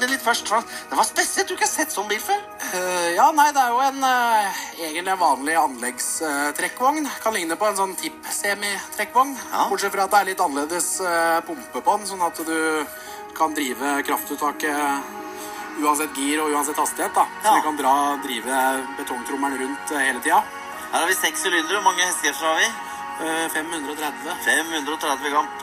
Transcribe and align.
din 0.00 0.10
litt 0.14 0.24
først. 0.24 0.50
Det 0.90 0.96
var 0.98 1.06
spesielt. 1.08 1.48
Du 1.48 1.54
har 1.54 1.60
ikke 1.60 1.68
sett 1.70 1.92
sånn 1.94 2.08
bil 2.10 2.20
før. 2.22 2.40
Uh, 2.74 3.10
ja, 3.16 3.28
nei, 3.36 3.48
det 3.56 3.62
er 3.62 3.70
jo 3.74 3.80
en 3.84 4.02
uh, 4.04 4.60
egentlig 4.78 5.12
en 5.14 5.20
vanlig 5.22 5.56
anleggstrekkvogn. 5.60 7.08
Kan 7.22 7.36
ligne 7.36 7.56
på 7.60 7.68
en 7.68 7.78
sånn 7.78 7.94
tipp-semitrekkvogn. 8.00 9.36
Ja. 9.52 9.68
Bortsett 9.70 9.94
fra 9.94 10.06
at 10.08 10.14
det 10.14 10.20
er 10.20 10.28
litt 10.32 10.44
annerledes 10.44 10.90
eh, 11.04 11.38
pumpe 11.46 11.80
på 11.84 11.96
den, 11.96 12.06
sånn 12.08 12.22
at 12.26 12.40
du 12.46 12.86
kan 13.36 13.54
drive 13.56 13.96
kraftuttaket 14.06 15.16
uansett 15.80 16.16
gir 16.18 16.42
og 16.42 16.52
uansett 16.52 16.78
hastighet. 16.80 17.14
da. 17.14 17.24
Så 17.42 17.48
Ja. 17.48 17.54
vi 17.54 17.62
kan 17.62 17.76
dra, 17.76 17.94
drive 18.24 18.86
betongtrommelen 18.98 19.58
rundt 19.62 19.92
eh, 19.92 19.98
hele 19.98 20.20
tida. 20.20 20.42
Her 20.92 21.00
har 21.00 21.06
vi 21.06 21.14
seks 21.14 21.42
sylindere. 21.42 21.78
Hvor 21.80 21.86
mange 21.90 22.02
hestekrefter 22.04 22.46
har 22.46 22.56
vi? 22.56 22.68
Eh, 23.20 23.48
530. 23.48 24.36
530 24.44 25.30
kamp. 25.32 25.59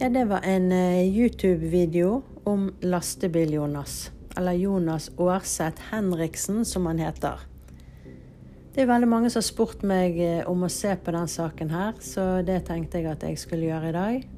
Ja, 0.00 0.08
det 0.08 0.24
var 0.24 0.40
en 0.44 0.72
eh, 0.72 1.18
YouTube-video 1.18 2.22
om 2.44 2.74
Lastebil-Jonas. 2.80 4.10
Eller 4.36 4.52
Jonas 4.52 5.10
Aarseth 5.18 5.82
Henriksen, 5.90 6.64
som 6.64 6.86
han 6.86 6.98
heter. 6.98 7.40
Det 8.74 8.84
er 8.84 8.86
veldig 8.86 9.08
mange 9.10 9.30
som 9.30 9.40
har 9.40 9.48
spurt 9.48 9.82
meg 9.82 10.20
eh, 10.22 10.44
om 10.46 10.62
å 10.62 10.70
se 10.70 10.94
på 11.02 11.16
den 11.16 11.26
saken 11.26 11.74
her, 11.74 11.98
så 11.98 12.28
det 12.46 12.60
tenkte 12.68 13.00
jeg 13.00 13.10
at 13.10 13.26
jeg 13.26 13.42
skulle 13.42 13.66
gjøre 13.66 13.90
i 13.90 13.96
dag. 13.98 14.30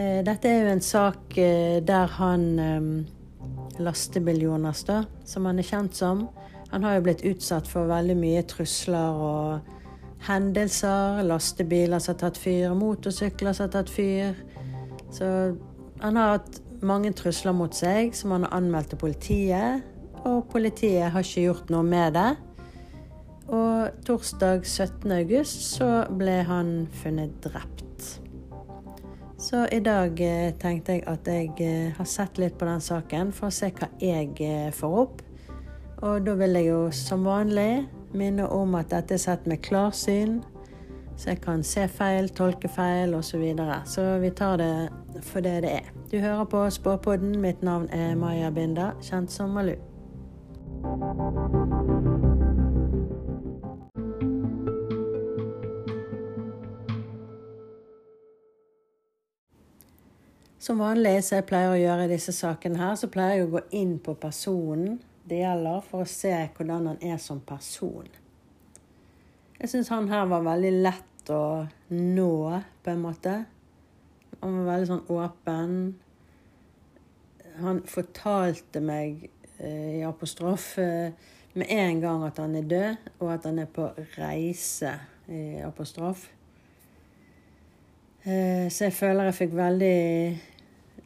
Eh, 0.00 0.24
Dette 0.24 0.48
er 0.48 0.64
jo 0.64 0.72
en 0.78 0.84
sak 0.88 1.36
der 1.36 2.16
han 2.16 2.48
Lastebil-Jonas, 3.76 4.86
da, 4.88 5.02
som 5.28 5.44
han 5.44 5.60
er 5.60 5.72
kjent 5.74 6.00
som, 6.00 6.24
han 6.72 6.88
har 6.88 6.96
jo 6.96 7.04
blitt 7.10 7.26
utsatt 7.34 7.68
for 7.68 7.92
veldig 7.92 8.16
mye 8.16 8.48
trusler 8.48 9.24
og 9.28 9.75
hendelser. 10.26 11.22
Lastebiler 11.26 12.00
som 12.02 12.14
har 12.14 12.20
tatt 12.24 12.40
fyr, 12.40 12.74
motorsykler 12.78 13.56
som 13.56 13.66
har 13.66 13.74
tatt 13.76 13.92
fyr. 13.92 14.36
Så 15.12 15.28
han 16.00 16.16
har 16.16 16.38
hatt 16.38 16.60
mange 16.84 17.12
trusler 17.16 17.54
mot 17.56 17.74
seg 17.74 18.14
som 18.16 18.34
han 18.34 18.46
har 18.46 18.56
anmeldt 18.58 18.94
til 18.94 19.02
politiet. 19.04 19.86
Og 20.26 20.48
politiet 20.50 21.12
har 21.12 21.24
ikke 21.24 21.48
gjort 21.48 21.72
noe 21.72 21.86
med 21.86 22.16
det. 22.18 22.30
Og 23.46 24.02
torsdag 24.06 24.64
17. 24.66 25.12
august 25.20 25.62
så 25.76 25.90
ble 26.10 26.40
han 26.48 26.72
funnet 27.02 27.36
drept. 27.44 27.84
Så 29.38 29.66
i 29.70 29.78
dag 29.84 30.20
eh, 30.24 30.54
tenkte 30.58 30.96
jeg 30.96 31.04
at 31.06 31.28
jeg 31.28 31.52
eh, 31.62 31.92
har 31.94 32.08
sett 32.08 32.38
litt 32.40 32.56
på 32.58 32.66
den 32.66 32.80
saken 32.82 33.34
for 33.36 33.50
å 33.50 33.54
se 33.54 33.68
hva 33.76 33.90
jeg 34.02 34.32
eh, 34.42 34.72
får 34.74 34.96
opp. 35.04 35.20
Og 36.08 36.24
da 36.26 36.34
vil 36.40 36.58
jeg 36.58 36.70
jo 36.70 36.80
som 36.90 37.22
vanlig 37.28 37.84
minne 38.16 38.48
om 38.52 38.74
at 38.78 38.90
dette 38.90 39.16
er 39.16 39.22
sett 39.22 39.46
med 39.46 39.62
klarsyn, 39.64 40.40
så 41.16 41.30
jeg 41.30 41.40
kan 41.40 41.62
se 41.64 41.86
feil, 41.88 42.28
tolke 42.28 42.68
feil 42.68 43.14
osv. 43.16 43.30
Så, 43.30 43.38
videre. 43.40 43.80
så 43.88 44.18
vi 44.20 44.30
tar 44.30 44.56
det 44.60 44.72
for 45.24 45.40
det 45.40 45.62
det 45.62 45.72
er. 45.78 45.92
Du 46.10 46.18
hører 46.20 46.44
på 46.44 46.70
Spåpodden. 46.70 47.40
Mitt 47.40 47.62
navn 47.62 47.88
er 47.92 48.14
Maja 48.14 48.50
Binda, 48.50 48.90
kjent 49.00 49.32
som 49.32 49.50
Malu. 49.50 49.74
Som 60.58 60.78
vanlig 60.78 61.20
så 61.24 61.38
jeg 61.38 61.46
pleier 61.46 61.72
å 61.72 61.78
gjøre 61.78 62.06
i 62.08 62.10
disse 62.10 62.32
sakene 62.34 62.80
her, 62.80 62.96
så 62.98 63.08
pleier 63.08 63.38
jeg 63.38 63.46
å 63.46 63.52
gå 63.56 63.60
inn 63.78 63.98
på 64.02 64.16
personen 64.20 64.98
det 65.28 65.44
for 65.88 66.04
å 66.04 66.08
se 66.08 66.32
hvordan 66.56 66.92
han 66.92 67.02
er 67.04 67.18
som 67.22 67.40
person. 67.40 68.08
Jeg 69.56 69.72
syns 69.72 69.88
han 69.88 70.08
her 70.10 70.26
var 70.28 70.44
veldig 70.44 70.72
lett 70.84 71.30
å 71.32 71.66
nå, 71.90 72.32
på 72.84 72.92
en 72.92 73.02
måte. 73.02 73.36
Han 74.42 74.58
var 74.60 74.68
veldig 74.72 74.90
sånn 74.90 75.06
åpen. 75.16 75.78
Han 77.62 77.80
fortalte 77.88 78.82
meg 78.84 79.30
eh, 79.58 79.98
i 79.98 80.04
apostrof 80.04 80.74
eh, 80.82 81.16
med 81.56 81.72
en 81.72 82.02
gang 82.02 82.24
at 82.26 82.38
han 82.42 82.56
er 82.58 82.68
død, 82.68 83.12
og 83.16 83.30
at 83.32 83.48
han 83.48 83.62
er 83.62 83.70
på 83.72 83.88
reise 84.18 84.92
i 85.32 85.62
apostrof. 85.64 86.28
Eh, 88.26 88.66
så 88.68 88.90
jeg 88.90 88.96
føler 88.98 89.30
jeg 89.30 89.38
fikk 89.40 89.56
veldig 89.56 89.96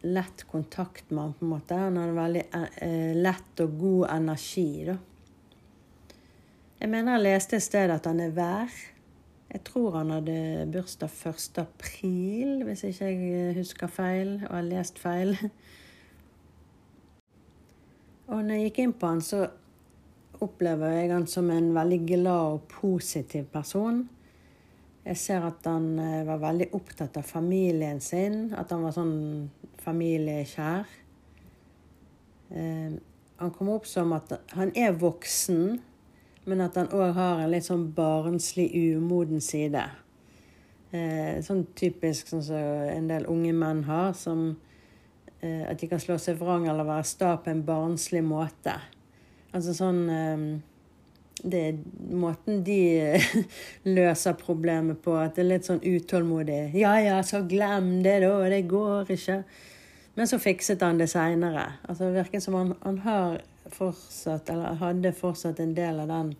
lett 0.00 0.44
kontakt 0.48 1.10
med 1.10 1.24
han 1.24 1.32
på 1.36 1.44
en 1.44 1.52
måte. 1.54 1.74
Han 1.74 1.98
hadde 2.00 2.16
veldig 2.16 2.44
eh, 2.54 3.16
lett 3.16 3.62
og 3.64 3.76
god 3.80 4.06
energi, 4.16 4.70
da. 4.88 4.96
Jeg 6.80 6.88
mener 6.88 7.18
jeg 7.18 7.26
leste 7.26 7.58
et 7.58 7.64
sted 7.66 7.92
at 7.92 8.06
han 8.08 8.22
er 8.24 8.32
vær. 8.32 8.72
Jeg 9.50 9.64
tror 9.66 9.98
han 9.98 10.12
hadde 10.14 10.66
bursdag 10.72 11.10
1. 11.12 11.58
april, 11.60 12.62
hvis 12.64 12.84
ikke 12.88 13.10
jeg 13.10 13.56
husker 13.58 13.90
feil 13.92 14.36
og 14.46 14.54
har 14.54 14.68
lest 14.68 14.98
feil. 15.02 15.34
Og 18.30 18.44
når 18.46 18.54
jeg 18.54 18.68
gikk 18.68 18.78
inn 18.84 18.94
på 18.94 19.10
han, 19.10 19.20
så 19.26 19.42
opplever 20.40 20.94
jeg 20.94 21.10
han 21.10 21.26
som 21.28 21.50
en 21.50 21.72
veldig 21.74 22.00
glad 22.06 22.54
og 22.54 22.68
positiv 22.70 23.48
person. 23.52 24.04
Jeg 25.04 25.18
ser 25.18 25.44
at 25.48 25.66
han 25.66 25.98
eh, 25.98 26.22
var 26.28 26.40
veldig 26.42 26.70
opptatt 26.76 27.16
av 27.18 27.26
familien 27.26 28.00
sin, 28.04 28.52
at 28.54 28.70
han 28.70 28.84
var 28.86 28.94
sånn 28.94 29.16
familiekjær. 29.80 30.88
Eh, 32.50 32.98
han 33.40 33.52
kom 33.56 33.70
opp 33.72 33.86
som 33.88 34.12
at 34.12 34.32
han 34.56 34.72
er 34.76 34.92
voksen, 35.00 35.80
men 36.48 36.62
at 36.64 36.76
han 36.76 36.90
òg 36.92 37.14
har 37.16 37.42
en 37.42 37.52
litt 37.52 37.66
sånn 37.68 37.88
barnslig, 37.96 38.68
umoden 38.96 39.40
side. 39.44 39.84
Eh, 40.90 41.38
sånn 41.46 41.66
typisk 41.78 42.32
sånn 42.32 42.42
som 42.44 42.88
en 42.90 43.08
del 43.10 43.28
unge 43.30 43.52
menn 43.56 43.84
har, 43.86 44.12
som 44.18 44.56
eh, 45.40 45.62
at 45.70 45.78
de 45.80 45.88
kan 45.90 46.02
slå 46.02 46.18
seg 46.20 46.40
vrang 46.40 46.66
eller 46.68 46.88
være 46.88 47.06
sta 47.08 47.36
på 47.40 47.52
en 47.52 47.62
barnslig 47.64 48.24
måte. 48.26 48.74
Altså 49.54 49.74
sånn 49.74 50.02
det 51.42 51.60
er 51.68 51.78
måten 52.14 52.62
de 52.64 53.20
løser 53.96 54.36
problemet 54.40 55.00
på. 55.04 55.14
At 55.16 55.36
det 55.36 55.44
er 55.44 55.50
litt 55.54 55.68
sånn 55.68 55.82
utålmodig. 55.82 56.74
'Ja 56.76 56.96
ja, 57.00 57.18
så 57.26 57.42
glem 57.48 58.02
det, 58.04 58.20
da. 58.24 58.34
Det 58.52 58.62
går 58.68 59.12
ikke.' 59.16 59.42
Men 60.18 60.28
så 60.28 60.40
fikset 60.42 60.82
han 60.82 60.98
det 60.98 61.08
seinere. 61.08 61.78
Altså, 61.88 62.10
det 62.10 62.24
virker 62.24 62.40
som 62.44 62.54
han, 62.58 62.74
han 62.82 62.98
har 63.06 63.40
fortsatt, 63.70 64.50
eller 64.50 64.80
hadde 64.80 65.12
fortsatt 65.16 65.60
en 65.62 65.74
del 65.74 66.00
av 66.02 66.10
den 66.10 66.34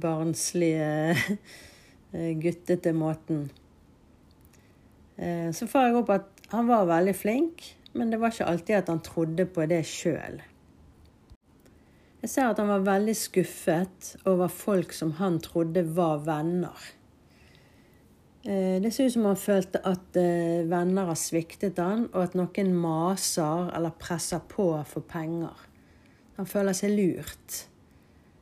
barnslige, 0.00 1.14
guttete 2.42 2.92
måten. 2.96 3.50
Så 5.52 5.68
får 5.68 5.86
jeg 5.86 5.98
opp 6.00 6.10
at 6.14 6.46
han 6.50 6.66
var 6.66 6.88
veldig 6.88 7.14
flink, 7.14 7.66
men 7.92 8.10
det 8.10 8.18
var 8.18 8.32
ikke 8.32 8.48
alltid 8.48 8.78
at 8.78 8.88
han 8.88 9.02
trodde 9.04 9.44
på 9.46 9.66
det 9.70 9.82
sjøl. 9.86 10.40
Jeg 12.20 12.28
ser 12.28 12.50
at 12.50 12.58
han 12.60 12.68
var 12.68 12.82
veldig 12.84 13.14
skuffet 13.16 14.14
over 14.28 14.50
folk 14.52 14.92
som 14.92 15.14
han 15.16 15.38
trodde 15.40 15.86
var 15.96 16.20
venner. 16.26 16.76
Det 18.40 18.88
ser 18.92 19.08
ut 19.08 19.14
som 19.14 19.28
han 19.28 19.40
følte 19.40 19.80
at 19.88 20.16
venner 20.68 21.08
har 21.08 21.16
sviktet 21.16 21.80
han, 21.80 22.06
og 22.12 22.22
at 22.24 22.36
noen 22.36 22.72
maser 22.76 23.68
eller 23.76 23.96
presser 24.00 24.40
på 24.48 24.68
for 24.88 25.04
penger. 25.08 25.66
Han 26.36 26.48
føler 26.48 26.76
seg 26.76 26.92
lurt. 26.96 27.62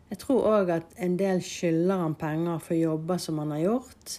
Jeg 0.08 0.20
tror 0.22 0.46
òg 0.48 0.70
at 0.72 0.94
en 1.02 1.18
del 1.20 1.42
skylder 1.44 2.02
han 2.02 2.14
penger 2.18 2.62
for 2.62 2.78
jobber 2.78 3.18
som 3.22 3.38
han 3.42 3.52
har 3.56 3.62
gjort. 3.62 4.14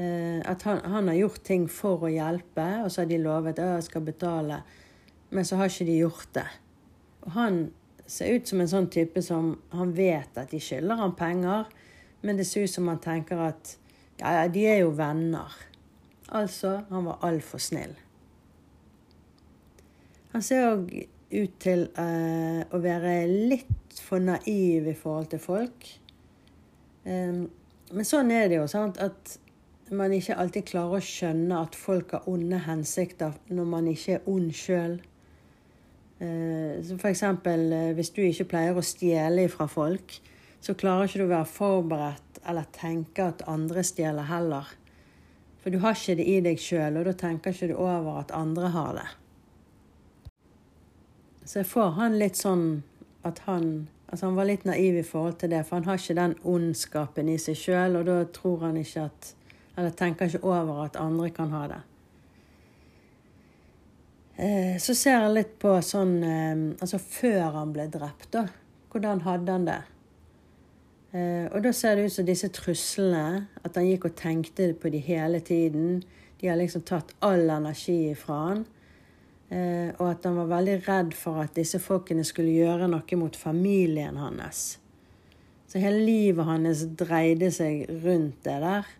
At 0.00 0.64
han, 0.68 0.80
han 0.84 1.08
har 1.10 1.18
gjort 1.18 1.42
ting 1.48 1.66
for 1.68 2.04
å 2.06 2.12
hjelpe, 2.12 2.68
og 2.84 2.92
så 2.92 3.02
har 3.02 3.10
de 3.10 3.20
lovet 3.20 3.58
at 3.58 3.74
jeg 3.76 3.88
skal 3.88 4.04
betale, 4.08 4.60
men 5.32 5.48
så 5.48 5.60
har 5.60 5.72
ikke 5.72 5.88
de 5.88 5.96
gjort 6.00 6.32
det. 6.36 6.46
Og 7.26 7.34
han 7.36 7.60
ser 8.10 8.34
ut 8.34 8.50
som 8.50 8.60
en 8.60 8.70
sånn 8.70 8.88
type 8.90 9.22
som 9.22 9.52
Han 9.74 9.94
vet 9.94 10.38
at 10.38 10.50
de 10.50 10.60
skylder 10.62 10.98
han 10.98 11.16
penger, 11.18 11.68
men 12.26 12.36
det 12.36 12.46
ser 12.48 12.66
ut 12.66 12.72
som 12.72 12.88
han 12.90 13.00
tenker 13.02 13.40
at 13.50 13.76
ja, 14.20 14.44
de 14.52 14.66
er 14.68 14.82
jo 14.82 14.90
venner. 14.92 15.54
Altså, 16.28 16.82
han 16.90 17.06
var 17.08 17.22
altfor 17.26 17.62
snill. 17.62 17.94
Han 20.34 20.44
ser 20.44 20.66
òg 20.68 20.90
ut 21.30 21.54
til 21.62 21.86
eh, 21.98 22.60
å 22.70 22.80
være 22.82 23.14
litt 23.30 24.02
for 24.04 24.22
naiv 24.22 24.90
i 24.90 24.96
forhold 24.98 25.30
til 25.32 25.42
folk. 25.42 25.86
Um, 27.06 27.46
men 27.90 28.06
sånn 28.06 28.30
er 28.34 28.50
det 28.50 28.60
jo, 28.60 28.66
sant, 28.70 29.00
at 29.02 29.38
man 29.90 30.12
ikke 30.14 30.36
alltid 30.38 30.68
klarer 30.68 31.00
å 31.00 31.02
skjønne 31.02 31.62
at 31.64 31.78
folk 31.78 32.14
har 32.14 32.28
onde 32.30 32.60
hensikter 32.62 33.34
når 33.50 33.70
man 33.72 33.88
ikke 33.90 34.18
er 34.18 34.28
ond 34.30 34.52
sjøl. 34.54 35.00
Så 36.20 36.98
for 37.00 37.08
eksempel 37.08 37.70
hvis 37.96 38.10
du 38.12 38.20
ikke 38.20 38.50
pleier 38.50 38.76
å 38.76 38.84
stjele 38.84 39.46
fra 39.48 39.64
folk, 39.70 40.18
så 40.60 40.74
klarer 40.76 41.08
ikke 41.08 41.22
du 41.22 41.24
å 41.24 41.30
være 41.30 41.48
forberedt 41.48 42.42
eller 42.50 42.68
tenke 42.76 43.30
at 43.32 43.44
andre 43.48 43.84
stjeler 43.84 44.28
heller. 44.28 44.68
For 45.60 45.72
du 45.72 45.80
har 45.80 45.96
ikke 45.96 46.18
det 46.20 46.26
i 46.28 46.36
deg 46.44 46.60
sjøl, 46.60 46.98
og 47.00 47.08
da 47.08 47.16
tenker 47.16 47.54
ikke 47.54 47.70
du 47.72 47.76
over 47.76 48.20
at 48.22 48.34
andre 48.36 48.72
har 48.76 48.92
det. 49.00 49.08
Så 51.44 51.60
jeg 51.60 51.68
får 51.68 51.96
han 51.96 52.18
litt 52.20 52.38
sånn 52.40 52.68
at 53.26 53.42
han 53.48 53.88
Altså 54.10 54.26
han 54.26 54.34
var 54.34 54.48
litt 54.48 54.64
naiv 54.66 54.96
i 54.98 55.04
forhold 55.06 55.36
til 55.38 55.52
det, 55.52 55.60
for 55.62 55.78
han 55.78 55.84
har 55.86 56.00
ikke 56.00 56.16
den 56.18 56.32
ondskapen 56.50 57.28
i 57.30 57.36
seg 57.38 57.54
sjøl, 57.54 57.94
og 58.00 58.08
da 58.08 58.16
tror 58.34 58.64
han 58.64 58.80
ikke 58.80 59.04
at 59.06 59.28
Eller 59.78 59.94
tenker 59.94 60.26
ikke 60.26 60.42
over 60.50 60.80
at 60.82 60.96
andre 60.98 61.28
kan 61.30 61.52
ha 61.54 61.60
det. 61.70 61.78
Eh, 64.40 64.78
så 64.80 64.94
ser 64.96 65.18
jeg 65.18 65.32
litt 65.34 65.56
på 65.60 65.74
sånn 65.84 66.14
eh, 66.24 66.60
Altså 66.80 66.96
før 67.02 67.58
han 67.58 67.74
ble 67.74 67.84
drept, 67.92 68.30
da. 68.32 68.46
Hvordan 68.90 69.20
hadde 69.26 69.52
han 69.56 69.66
det? 69.68 69.80
Eh, 71.12 71.44
og 71.50 71.60
da 71.66 71.74
ser 71.76 71.98
det 71.98 72.06
ut 72.08 72.14
som 72.14 72.28
disse 72.28 72.48
truslene, 72.56 73.50
at 73.60 73.76
han 73.76 73.90
gikk 73.90 74.08
og 74.08 74.16
tenkte 74.16 74.70
på 74.80 74.92
de 74.94 75.02
hele 75.04 75.42
tiden. 75.44 76.00
De 76.40 76.48
har 76.48 76.56
liksom 76.56 76.86
tatt 76.88 77.12
all 77.26 77.52
energi 77.52 78.14
fra 78.16 78.42
han. 78.48 78.68
Og 79.50 80.04
at 80.06 80.22
han 80.28 80.36
var 80.38 80.46
veldig 80.46 80.74
redd 80.84 81.14
for 81.18 81.40
at 81.42 81.56
disse 81.58 81.80
folkene 81.82 82.22
skulle 82.22 82.52
gjøre 82.54 82.86
noe 82.86 83.16
mot 83.18 83.34
familien 83.34 84.14
hans. 84.22 84.60
Så 85.66 85.82
hele 85.82 86.04
livet 86.06 86.46
hans 86.46 86.84
dreide 86.94 87.48
seg 87.50 87.88
rundt 88.04 88.44
det 88.46 88.54
der. 88.62 88.92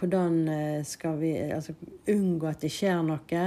Hvordan 0.00 0.34
skal 0.82 1.14
vi 1.22 1.30
altså, 1.46 1.76
unngå 2.10 2.50
at 2.50 2.66
det 2.66 2.72
skjer 2.74 3.06
noe? 3.06 3.46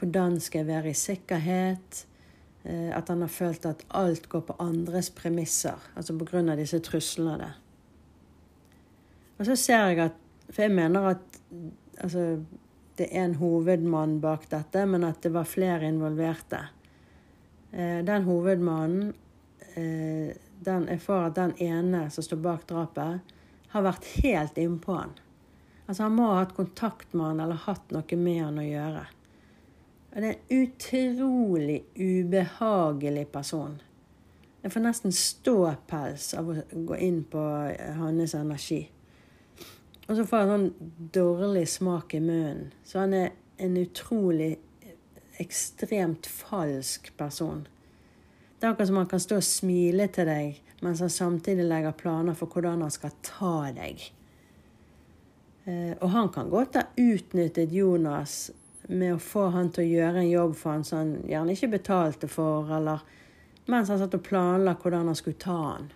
Hvordan 0.00 0.38
skal 0.40 0.62
jeg 0.62 0.70
være 0.70 0.90
i 0.90 0.96
sikkerhet? 0.96 2.06
Eh, 2.64 2.90
at 2.96 3.08
han 3.08 3.20
har 3.20 3.32
følt 3.32 3.66
at 3.68 3.84
alt 3.96 4.28
går 4.28 4.46
på 4.48 4.56
andres 4.60 5.10
premisser, 5.10 5.76
altså 5.96 6.16
pga. 6.16 6.56
disse 6.56 6.80
truslene. 6.80 7.54
Og 9.38 9.46
så 9.46 9.56
ser 9.56 9.86
jeg 9.88 9.98
at 10.10 10.18
For 10.50 10.62
jeg 10.62 10.74
mener 10.74 11.04
at 11.12 11.40
altså, 12.02 12.42
det 12.98 13.06
er 13.12 13.24
en 13.24 13.34
hovedmann 13.38 14.16
bak 14.20 14.48
dette, 14.50 14.82
men 14.86 15.04
at 15.04 15.22
det 15.22 15.30
var 15.32 15.46
flere 15.46 15.86
involverte. 15.86 16.58
Eh, 17.70 18.00
den 18.04 18.24
hovedmannen 18.26 19.12
eh, 19.76 20.34
den, 20.64 20.88
Jeg 20.88 21.00
får 21.00 21.28
at 21.28 21.34
den 21.34 21.54
ene 21.62 22.10
som 22.10 22.24
står 22.24 22.42
bak 22.42 22.66
drapet, 22.66 23.20
har 23.68 23.82
vært 23.86 24.04
helt 24.24 24.58
innpå 24.58 24.96
han. 24.96 25.14
Altså 25.86 26.02
Han 26.02 26.18
må 26.18 26.26
ha 26.32 26.40
hatt 26.42 26.56
kontakt 26.56 27.14
med 27.14 27.26
han 27.26 27.40
eller 27.40 27.62
hatt 27.68 27.94
noe 27.94 28.16
med 28.16 28.42
han 28.42 28.58
å 28.58 28.66
gjøre. 28.66 29.06
Og 30.10 30.22
det 30.22 30.28
er 30.28 30.36
en 30.36 30.62
utrolig 30.64 31.82
ubehagelig 31.96 33.28
person. 33.32 33.80
Jeg 34.62 34.72
får 34.74 34.84
nesten 34.84 35.14
ståpels 35.14 36.32
av 36.36 36.50
å 36.50 36.56
gå 36.88 36.96
inn 37.00 37.22
på 37.30 37.42
hans 37.96 38.34
energi. 38.36 38.82
Og 40.08 40.16
så 40.18 40.24
får 40.26 40.42
jeg 40.42 40.50
sånn 40.50 40.90
dårlig 41.14 41.68
smak 41.70 42.16
i 42.18 42.20
munnen. 42.24 42.72
Så 42.84 42.98
han 43.04 43.14
er 43.14 43.30
en 43.62 43.76
utrolig 43.78 44.56
ekstremt 45.40 46.26
falsk 46.26 47.12
person. 47.16 47.62
Det 48.58 48.66
er 48.66 48.74
akkurat 48.74 48.90
som 48.90 48.98
han 49.00 49.08
kan 49.08 49.22
stå 49.22 49.38
og 49.40 49.46
smile 49.46 50.10
til 50.12 50.28
deg 50.28 50.58
mens 50.80 51.00
han 51.04 51.12
samtidig 51.12 51.66
legger 51.68 51.96
planer 51.96 52.36
for 52.36 52.48
hvordan 52.48 52.82
han 52.84 52.92
skal 52.92 53.12
ta 53.24 53.56
deg. 53.76 54.00
Eh, 55.68 55.92
og 56.00 56.08
han 56.14 56.30
kan 56.32 56.48
godt 56.52 56.78
ha 56.80 56.86
utnyttet 56.96 57.72
Jonas 57.72 58.50
med 58.90 59.14
å 59.14 59.22
få 59.22 59.46
han 59.54 59.70
til 59.70 59.86
å 59.86 59.94
gjøre 60.00 60.22
en 60.22 60.30
jobb 60.30 60.54
for 60.58 60.74
han 60.74 60.84
som 60.86 60.98
han 60.98 61.30
gjerne 61.30 61.54
ikke 61.54 61.74
betalte 61.76 62.28
for, 62.30 62.70
eller 62.74 63.04
mens 63.70 63.90
han 63.92 64.00
satt 64.00 64.16
og 64.18 64.24
planla 64.26 64.74
hvordan 64.80 65.10
han 65.10 65.18
skulle 65.18 65.40
ta 65.40 65.56
han. 65.56 65.90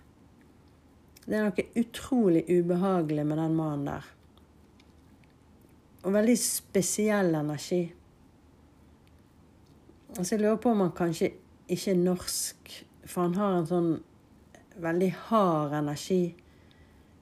Det 1.24 1.38
er 1.38 1.46
noe 1.46 1.66
utrolig 1.80 2.44
ubehagelig 2.50 3.24
med 3.26 3.40
den 3.40 3.56
mannen 3.56 3.88
der. 3.88 4.08
Og 6.04 6.12
veldig 6.12 6.36
spesiell 6.38 7.32
energi. 7.34 7.82
Altså 10.14 10.34
Jeg 10.34 10.42
lurer 10.44 10.60
på 10.62 10.74
om 10.74 10.84
han 10.84 10.92
kanskje 10.94 11.32
ikke 11.64 11.94
er 11.94 12.02
norsk, 12.02 12.74
for 13.08 13.24
han 13.24 13.38
har 13.40 13.56
en 13.56 13.70
sånn 13.70 13.92
veldig 14.84 15.10
hard 15.30 15.74
energi. 15.80 16.34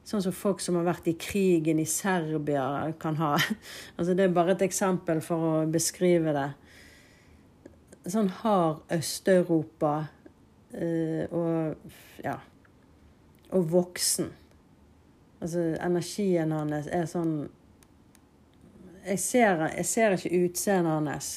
Sånn 0.05 0.23
som 0.25 0.35
folk 0.35 0.61
som 0.61 0.77
har 0.81 0.87
vært 0.89 1.09
i 1.13 1.17
krigen 1.19 1.79
i 1.79 1.87
Serbia, 1.87 2.93
kan 3.01 3.19
ha. 3.21 3.37
Altså 3.97 4.17
Det 4.19 4.27
er 4.27 4.35
bare 4.35 4.57
et 4.57 4.65
eksempel 4.67 5.23
for 5.25 5.49
å 5.49 5.53
beskrive 5.71 6.35
det. 6.35 6.49
Sånn 8.11 8.33
har 8.43 8.81
Øst-Europa 8.91 9.93
eh, 10.75 11.29
og 11.31 11.93
ja 12.25 12.41
og 13.53 13.71
voksen. 13.71 14.33
Altså 15.41 15.59
energien 15.59 16.53
hans 16.55 16.87
er 16.87 17.09
sånn 17.11 17.35
Jeg 19.03 19.19
ser, 19.19 19.65
jeg 19.75 19.87
ser 19.91 20.13
ikke 20.15 20.45
utseendet 20.47 21.09
hans, 21.09 21.31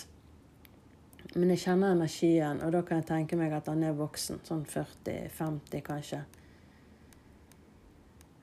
men 1.33 1.49
jeg 1.49 1.63
kjenner 1.63 1.95
energien, 1.95 2.59
og 2.61 2.75
da 2.75 2.83
kan 2.85 2.99
jeg 2.99 3.07
tenke 3.09 3.39
meg 3.39 3.55
at 3.57 3.71
han 3.71 3.81
er 3.81 3.95
voksen. 3.97 4.43
Sånn 4.45 4.61
40-50, 4.69 5.81
kanskje. 5.87 6.19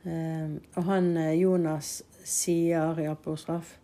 Ehm, 0.05 0.59
og 0.75 0.87
han 0.89 1.17
eh, 1.17 1.37
Jonas 1.39 2.01
sier 2.27 2.99
i 2.99 3.07
Apostraf 3.11 3.77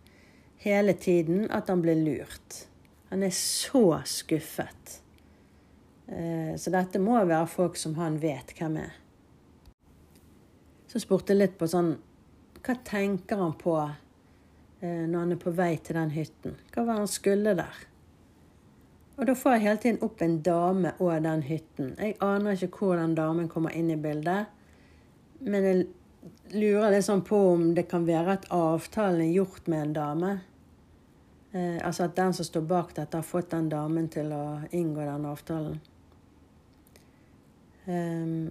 hele 0.62 0.94
tiden 0.98 1.46
at 1.54 1.70
han 1.70 1.82
ble 1.82 1.94
lurt. 1.98 2.64
Han 3.12 3.22
er 3.22 3.34
så 3.34 4.00
skuffet. 4.08 4.98
Ehm, 6.08 6.56
så 6.58 6.74
dette 6.74 7.02
må 7.02 7.18
være 7.20 7.46
folk 7.50 7.78
som 7.78 7.94
han 8.00 8.18
vet 8.22 8.54
hvem 8.58 8.80
er. 8.82 8.96
Så 10.88 11.02
spurte 11.02 11.34
jeg 11.34 11.42
litt 11.42 11.58
på 11.60 11.68
sånn 11.68 11.98
Hva 12.64 12.74
tenker 12.84 13.38
han 13.38 13.52
på 13.60 13.76
eh, 13.78 15.04
når 15.06 15.18
han 15.20 15.34
er 15.36 15.40
på 15.40 15.52
vei 15.54 15.74
til 15.84 16.00
den 16.00 16.10
hytten? 16.16 16.56
Hva 16.74 16.84
var 16.88 17.02
han 17.02 17.10
skulle 17.10 17.54
der? 17.58 17.84
Og 19.18 19.26
da 19.26 19.34
får 19.34 19.56
jeg 19.56 19.64
hele 19.64 19.80
tiden 19.82 20.02
opp 20.06 20.20
en 20.22 20.36
dame 20.46 20.92
og 21.02 21.22
den 21.24 21.42
hytten. 21.42 21.94
Jeg 21.98 22.16
aner 22.22 22.54
ikke 22.54 22.84
hvor 22.86 22.98
den 22.98 23.16
damen 23.18 23.48
kommer 23.50 23.74
inn 23.74 23.90
i 23.90 23.98
bildet. 23.98 24.46
Men 25.42 25.66
jeg 25.66 25.86
lurer 26.52 26.92
litt 26.92 27.06
sånn 27.06 27.24
på 27.26 27.38
om 27.52 27.72
det 27.76 27.88
kan 27.90 28.06
være 28.08 28.38
at 28.38 28.46
avtalen 28.54 29.24
er 29.26 29.34
gjort 29.36 29.66
med 29.70 29.82
en 29.82 29.96
dame. 29.96 30.30
Eh, 31.52 31.78
altså 31.82 32.08
at 32.08 32.16
den 32.16 32.34
som 32.36 32.46
står 32.46 32.64
bak 32.68 32.94
dette, 32.96 33.16
har 33.16 33.26
fått 33.26 33.50
den 33.54 33.70
damen 33.72 34.08
til 34.12 34.32
å 34.36 34.44
inngå 34.70 35.04
den 35.04 35.28
avtalen. 35.28 35.78
Um, 37.88 38.50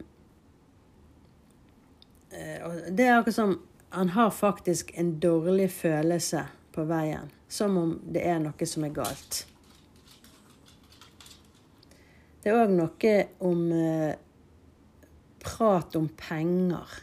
det 2.89 3.05
er 3.05 3.19
akkurat 3.19 3.35
som 3.35 3.51
han 3.93 4.09
har 4.09 4.31
faktisk 4.33 4.91
en 4.97 5.19
dårlig 5.19 5.69
følelse 5.71 6.47
på 6.73 6.83
veien. 6.89 7.29
Som 7.47 7.77
om 7.77 7.93
det 8.03 8.25
er 8.27 8.41
noe 8.43 8.67
som 8.67 8.83
er 8.83 8.95
galt. 8.95 9.45
Det 12.43 12.51
er 12.51 12.59
òg 12.61 12.73
noe 12.75 13.13
om 13.43 13.61
eh, 13.75 14.17
prat 15.43 15.95
om 15.99 16.09
penger. 16.19 16.97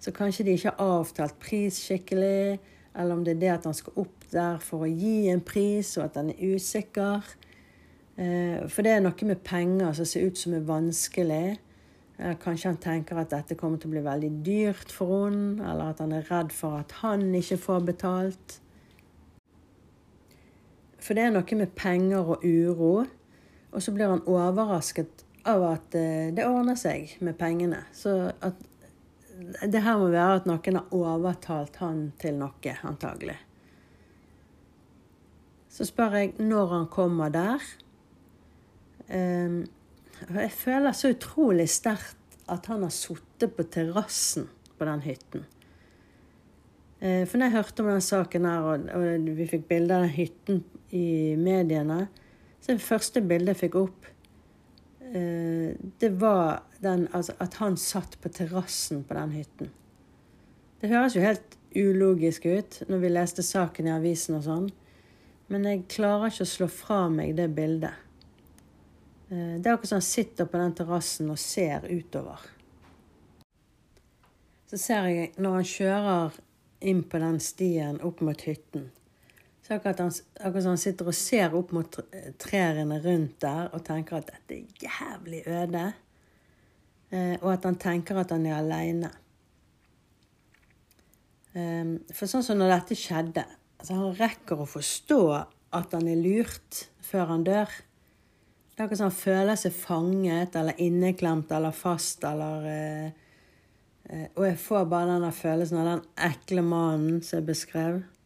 Så 0.00 0.12
kanskje 0.16 0.46
de 0.46 0.56
ikke 0.56 0.72
har 0.72 1.00
avtalt 1.00 1.36
pris 1.42 1.78
skikkelig, 1.84 2.58
eller 2.96 3.14
om 3.14 3.24
det 3.24 3.36
er 3.36 3.40
det 3.40 3.50
at 3.52 3.66
han 3.68 3.76
skal 3.76 4.00
opp 4.00 4.24
der 4.32 4.60
for 4.64 4.86
å 4.86 4.90
gi 4.90 5.28
en 5.30 5.42
pris, 5.44 5.92
og 5.98 6.06
at 6.08 6.16
han 6.20 6.30
er 6.32 6.54
usikker. 6.54 7.26
Eh, 8.16 8.64
for 8.68 8.86
det 8.86 8.94
er 8.94 9.04
noe 9.04 9.28
med 9.28 9.42
penger 9.44 9.92
som 9.98 10.08
ser 10.08 10.30
ut 10.30 10.40
som 10.40 10.56
er 10.56 10.64
vanskelig. 10.64 11.58
Eh, 12.16 12.34
kanskje 12.40 12.72
han 12.72 12.80
tenker 12.80 13.20
at 13.20 13.32
dette 13.32 13.56
kommer 13.60 13.80
til 13.80 13.90
å 13.90 13.94
bli 13.94 14.04
veldig 14.04 14.32
dyrt 14.44 14.92
for 14.92 15.28
henne, 15.28 15.60
eller 15.60 15.92
at 15.92 16.02
han 16.04 16.16
er 16.16 16.26
redd 16.28 16.52
for 16.52 16.80
at 16.80 16.96
han 17.04 17.28
ikke 17.36 17.60
får 17.60 17.86
betalt. 17.92 18.58
For 21.00 21.16
det 21.16 21.26
er 21.26 21.36
noe 21.36 21.60
med 21.60 21.76
penger 21.76 22.34
og 22.36 22.44
uro, 22.44 22.94
og 23.70 23.84
så 23.84 23.92
blir 23.94 24.10
han 24.12 24.24
overrasket 24.28 25.24
av 25.48 25.64
at 25.70 25.94
eh, 25.96 26.32
det 26.36 26.44
ordner 26.48 26.76
seg 26.76 27.16
med 27.24 27.38
pengene. 27.40 27.84
Så 27.96 28.32
at 28.40 28.69
det 29.40 29.82
her 29.84 29.98
må 30.00 30.10
være 30.12 30.40
at 30.40 30.48
noen 30.48 30.78
har 30.78 30.96
overtalt 30.96 31.78
han 31.80 32.10
til 32.20 32.36
noe, 32.40 32.74
antagelig. 32.86 33.36
Så 35.70 35.86
spør 35.88 36.16
jeg 36.18 36.32
når 36.42 36.74
han 36.74 36.88
kommer 36.90 37.32
der. 37.32 37.62
Ehm, 39.08 39.62
jeg 40.28 40.52
føler 40.52 40.96
så 40.96 41.12
utrolig 41.14 41.68
sterkt 41.70 42.16
at 42.50 42.66
han 42.70 42.82
har 42.84 42.92
sittet 42.94 43.54
på 43.56 43.64
terrassen 43.70 44.48
på 44.78 44.88
den 44.88 45.04
hytten. 45.06 45.46
Eh, 47.00 47.24
for 47.24 47.38
når 47.38 47.46
jeg 47.46 47.56
hørte 47.56 47.84
om 47.84 47.90
den 47.92 48.04
saken 48.04 48.48
her, 48.48 48.66
og 48.98 49.28
vi 49.38 49.46
fikk 49.48 49.68
bilde 49.70 49.96
av 49.96 50.04
den 50.04 50.16
hytten 50.18 50.64
i 50.92 51.36
mediene, 51.38 52.08
så 52.60 52.74
det 52.74 52.84
første 52.84 53.22
bildet 53.24 53.54
jeg 53.54 53.62
fikk 53.64 53.78
opp, 53.80 54.08
det 55.10 56.08
var 56.20 56.62
den, 56.78 57.08
altså, 57.12 57.34
at 57.42 57.56
han 57.58 57.76
satt 57.80 58.14
på 58.22 58.30
terrassen 58.30 59.00
på 59.04 59.16
den 59.16 59.32
hytten. 59.34 59.72
Det 60.80 60.88
høres 60.92 61.16
jo 61.16 61.24
helt 61.24 61.56
ulogisk 61.74 62.46
ut 62.46 62.78
når 62.88 63.02
vi 63.02 63.10
leste 63.10 63.42
saken 63.44 63.88
i 63.88 63.94
avisen 63.94 64.38
og 64.38 64.46
sånn, 64.46 64.68
men 65.50 65.66
jeg 65.66 65.88
klarer 65.90 66.30
ikke 66.30 66.46
å 66.46 66.52
slå 66.52 66.68
fra 66.70 67.00
meg 67.10 67.34
det 67.38 67.48
bildet. 67.56 68.06
Eh, 69.30 69.58
det 69.58 69.66
er 69.66 69.74
akkurat 69.74 69.92
som 69.92 70.00
han 70.00 70.06
sitter 70.06 70.46
på 70.46 70.60
den 70.60 70.76
terrassen 70.78 71.30
og 71.30 71.38
ser 71.42 71.86
utover. 71.90 72.46
Så 74.70 74.78
ser 74.78 75.10
jeg 75.10 75.32
når 75.42 75.58
han 75.58 75.68
kjører 75.72 76.40
inn 76.86 77.02
på 77.02 77.18
den 77.20 77.40
stien 77.42 77.98
opp 78.06 78.22
mot 78.24 78.46
hytten, 78.46 78.88
så 79.70 79.76
akkurat 79.76 80.00
han, 80.02 80.08
akkurat 80.40 80.64
han 80.66 80.78
sitter 80.82 81.06
og 81.06 81.14
ser 81.14 81.52
opp 81.54 81.70
mot 81.70 81.96
trærne 82.42 82.96
rundt 83.04 83.36
der 83.44 83.68
og 83.70 83.84
tenker 83.86 84.16
at 84.18 84.32
dette 84.32 84.56
er 84.56 84.80
jævlig 84.82 85.44
øde. 85.46 85.84
Eh, 87.14 87.36
og 87.36 87.52
at 87.52 87.68
han 87.68 87.78
tenker 87.78 88.18
at 88.18 88.34
han 88.34 88.48
er 88.50 88.56
aleine. 88.56 89.12
Um, 91.54 92.00
for 92.10 92.26
sånn 92.26 92.42
som 92.46 92.58
når 92.58 92.76
dette 92.76 92.94
skjedde 92.98 93.42
altså 93.42 93.96
Han 93.96 94.12
rekker 94.14 94.60
å 94.62 94.68
forstå 94.70 95.22
at 95.74 95.96
han 95.96 96.06
er 96.06 96.18
lurt 96.18 96.84
før 97.02 97.30
han 97.30 97.46
dør. 97.46 97.70
Det 97.70 98.74
er 98.74 98.84
akkurat 98.88 99.00
som 99.00 99.08
han 99.12 99.18
føler 99.22 99.58
seg 99.58 99.74
fanget 99.78 100.58
eller 100.58 100.82
inneklemt 100.82 101.50
eller 101.54 101.74
fast 101.74 102.26
eller 102.26 102.66
uh, 102.66 103.26
uh, 104.10 104.28
Og 104.34 104.48
jeg 104.50 104.62
får 104.66 104.90
bare 104.90 105.14
denne 105.14 105.30
følelsen 105.30 105.78
av 105.78 105.92
den 105.94 106.08
ekle 106.26 106.66
mannen 106.66 107.22
som 107.22 107.38
jeg 107.38 107.52
beskrevet. 107.54 108.16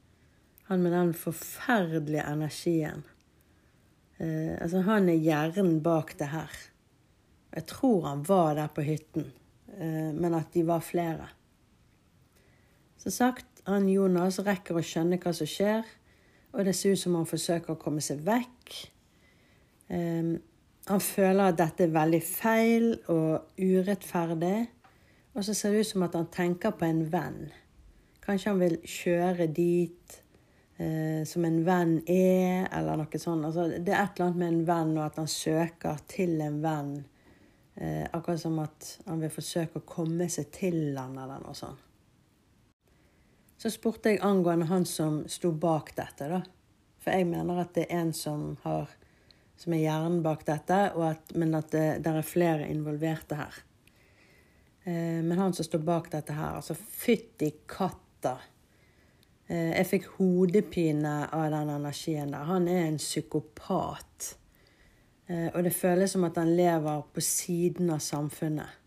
Han 0.70 0.82
med 0.82 0.94
den 0.94 1.12
forferdelige 1.14 2.24
energien. 2.24 3.04
Uh, 4.20 4.54
altså, 4.60 4.84
han 4.86 5.08
er 5.12 5.20
hjernen 5.20 5.82
bak 5.84 6.14
det 6.18 6.30
her. 6.32 6.52
Jeg 7.54 7.66
tror 7.70 8.06
han 8.08 8.24
var 8.26 8.54
der 8.58 8.70
på 8.74 8.82
hytten, 8.82 9.28
men 9.78 10.34
at 10.34 10.48
de 10.54 10.64
var 10.66 10.80
flere. 10.82 11.28
Som 12.98 13.12
sagt, 13.14 13.46
han 13.66 13.86
Jonas 13.88 14.40
rekker 14.42 14.74
å 14.74 14.82
skjønne 14.82 15.20
hva 15.22 15.30
som 15.36 15.46
skjer, 15.46 15.86
og 16.50 16.66
det 16.66 16.74
ser 16.74 16.96
ut 16.96 17.02
som 17.02 17.14
han 17.18 17.28
forsøker 17.28 17.74
å 17.74 17.78
komme 17.78 18.02
seg 18.02 18.24
vekk. 18.26 18.74
Um, 19.92 20.34
han 20.88 21.00
føler 21.00 21.46
at 21.46 21.60
dette 21.60 21.86
er 21.86 21.94
veldig 21.94 22.20
feil 22.26 22.90
og 23.12 23.60
urettferdig, 23.60 24.58
og 25.34 25.46
så 25.46 25.54
ser 25.56 25.74
det 25.74 25.84
ut 25.84 25.90
som 25.92 26.04
at 26.06 26.18
han 26.18 26.28
tenker 26.32 26.74
på 26.76 26.86
en 26.88 27.04
venn. 27.12 27.40
Kanskje 28.24 28.50
han 28.52 28.60
vil 28.62 28.76
kjøre 28.88 29.46
dit 29.52 30.18
som 30.74 31.44
en 31.46 31.60
venn 31.62 31.92
er, 32.10 32.64
eller 32.74 32.98
noe 32.98 33.18
sånt. 33.22 33.46
Altså, 33.46 33.68
det 33.78 33.92
er 33.94 34.00
et 34.00 34.16
eller 34.16 34.26
annet 34.26 34.40
med 34.40 34.48
en 34.48 34.64
venn, 34.66 34.96
og 34.98 35.04
at 35.04 35.20
han 35.20 35.28
søker 35.30 36.00
til 36.10 36.40
en 36.42 36.56
venn. 36.64 36.94
Eh, 37.74 38.06
akkurat 38.12 38.40
som 38.40 38.58
at 38.62 38.98
han 39.06 39.22
vil 39.22 39.32
forsøke 39.34 39.80
å 39.80 39.88
komme 39.88 40.28
seg 40.30 40.50
til 40.54 40.94
han, 40.98 41.16
eller 41.18 41.42
noe 41.42 41.56
sånt. 41.58 41.80
Så 43.58 43.70
spurte 43.72 44.12
jeg 44.12 44.22
angående 44.22 44.68
han 44.68 44.84
som 44.86 45.22
sto 45.30 45.50
bak 45.50 45.94
dette, 45.96 46.28
da. 46.30 46.42
For 47.02 47.16
jeg 47.16 47.26
mener 47.30 47.62
at 47.62 47.72
det 47.76 47.88
er 47.88 48.02
en 48.04 48.12
som, 48.16 48.52
har, 48.62 48.90
som 49.58 49.74
er 49.74 49.82
hjernen 49.86 50.22
bak 50.24 50.44
dette, 50.46 50.80
at, 50.92 51.34
men 51.34 51.56
at 51.58 51.72
det, 51.74 51.86
der 52.04 52.20
er 52.20 52.28
flere 52.28 52.68
involverte 52.70 53.38
her. 53.40 53.58
Eh, 54.84 55.20
men 55.24 55.38
han 55.40 55.56
som 55.56 55.66
står 55.66 55.82
bak 55.86 56.12
dette 56.12 56.36
her, 56.36 56.60
altså 56.60 56.76
fytti 56.78 57.50
katta. 57.66 58.36
Eh, 59.48 59.74
jeg 59.74 59.88
fikk 59.90 60.06
hodepine 60.18 61.16
av 61.28 61.50
den 61.52 61.74
energien 61.74 62.32
der. 62.32 62.46
Han 62.48 62.68
er 62.68 62.86
en 62.86 62.96
psykopat. 63.00 64.30
Eh, 65.26 65.50
og 65.52 65.62
det 65.64 65.74
føles 65.76 66.14
som 66.14 66.24
at 66.24 66.40
han 66.40 66.54
lever 66.56 67.04
på 67.12 67.20
siden 67.24 67.92
av 67.92 68.00
samfunnet. 68.04 68.80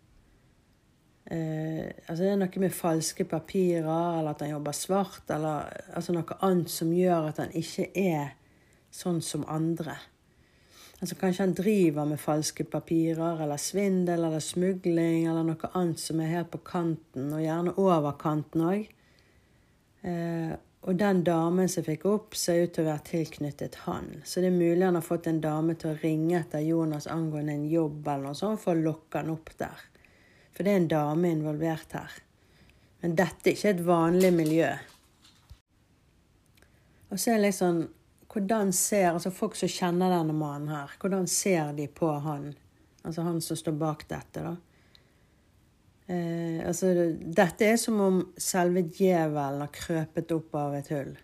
Eh, 1.29 1.85
altså 2.07 2.23
det 2.23 2.31
er 2.31 2.41
noe 2.41 2.63
med 2.63 2.73
falske 2.73 3.25
papirer, 3.27 4.19
eller 4.19 4.31
at 4.31 4.41
han 4.45 4.53
jobber 4.55 4.75
svart, 4.77 5.25
eller 5.29 5.71
altså 5.93 6.15
noe 6.15 6.37
annet 6.45 6.71
som 6.71 6.93
gjør 6.93 7.31
at 7.31 7.41
han 7.43 7.57
ikke 7.57 7.89
er 7.99 8.37
sånn 8.93 9.19
som 9.21 9.43
andre. 9.51 9.97
Altså 10.97 11.17
Kanskje 11.19 11.43
han 11.43 11.53
driver 11.53 12.07
med 12.09 12.21
falske 12.21 12.63
papirer, 12.65 13.43
eller 13.43 13.61
svindel, 13.61 14.23
eller 14.23 14.41
smugling, 14.41 15.27
eller 15.27 15.45
noe 15.45 15.73
annet 15.77 16.01
som 16.01 16.21
er 16.23 16.31
helt 16.31 16.49
på 16.53 16.63
kanten, 16.65 17.29
og 17.29 17.43
gjerne 17.43 17.75
over 17.77 18.17
kanten 18.17 18.65
òg. 18.65 18.87
Eh, 20.07 20.55
og 20.87 20.95
den 20.95 21.23
damen 21.27 21.67
som 21.69 21.83
fikk 21.83 22.05
opp, 22.07 22.35
ser 22.37 22.63
ut 22.63 22.75
til 22.75 22.85
å 22.85 22.91
være 22.91 23.05
tilknyttet 23.09 23.81
han. 23.83 24.21
Så 24.23 24.39
det 24.39 24.51
er 24.51 24.55
mulig 24.55 24.85
han 24.85 24.95
har 24.95 25.03
fått 25.03 25.27
en 25.27 25.41
dame 25.43 25.75
til 25.75 25.91
å 25.91 25.99
ringe 25.99 26.37
etter 26.39 26.63
Jonas 26.63 27.09
angående 27.11 27.57
en 27.57 27.65
jobb 27.67 28.07
eller 28.07 28.29
noe 28.29 28.39
sånt, 28.39 28.61
for 28.63 28.77
å 28.77 28.85
lokke 28.85 29.19
han 29.19 29.33
opp 29.33 29.51
der. 29.59 29.81
For 30.55 30.63
det 30.63 30.71
er 30.71 30.79
en 30.81 30.91
dame 30.93 31.33
involvert 31.33 31.97
her. 31.97 32.15
Men 33.03 33.17
dette 33.19 33.51
er 33.51 33.57
ikke 33.57 33.73
et 33.75 33.83
vanlig 33.85 34.31
miljø. 34.33 34.69
Og 37.11 37.19
så 37.19 37.33
er 37.33 37.39
det 37.39 37.49
liksom 37.49 37.85
Hvordan 38.37 38.69
ser 38.75 39.07
altså 39.15 39.31
folk 39.33 39.55
som 39.57 39.69
kjenner 39.71 40.11
denne 40.13 40.33
mannen 40.35 40.69
her, 40.69 40.91
hvordan 41.01 41.23
ser 41.31 41.71
de 41.73 41.87
på 41.89 42.09
han? 42.21 42.51
Altså 43.01 43.23
han 43.25 43.39
som 43.41 43.57
står 43.57 43.77
bak 43.79 44.03
dette, 44.11 44.43
da. 44.43 44.51
Eh, 46.07 46.59
altså, 46.63 46.93
dette 47.19 47.67
er 47.67 47.79
som 47.81 47.99
om 48.03 48.19
selve 48.39 48.85
djevelen 48.87 49.63
har 49.65 49.73
krøpet 49.75 50.31
opp 50.35 50.55
av 50.55 50.77
et 50.77 50.91
hull. 50.95 51.15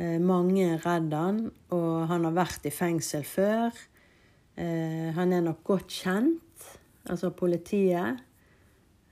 Eh, 0.00 0.16
mange 0.20 0.64
er 0.72 0.80
redd 0.84 1.12
han, 1.14 1.42
og 1.74 2.06
han 2.10 2.24
har 2.28 2.38
vært 2.40 2.68
i 2.68 2.72
fengsel 2.74 3.26
før. 3.28 3.76
Eh, 4.56 5.10
han 5.16 5.34
er 5.36 5.44
nok 5.44 5.60
godt 5.66 6.00
kjent 6.02 6.44
altså 7.10 7.30
politiet. 7.30 8.22